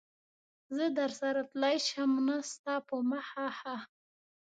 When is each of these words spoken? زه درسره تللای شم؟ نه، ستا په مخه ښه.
زه 0.75 0.85
درسره 0.99 1.41
تللای 1.49 1.77
شم؟ 1.87 2.11
نه، 2.27 2.37
ستا 2.53 2.75
په 2.87 2.95
مخه 3.11 3.45
ښه. 3.57 3.75